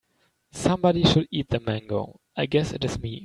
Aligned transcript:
Somebody 0.51 1.03
should 1.03 1.27
eat 1.29 1.49
the 1.49 1.59
mango, 1.59 2.19
I 2.35 2.47
guess 2.47 2.73
it 2.73 2.83
is 2.83 2.97
me. 2.99 3.19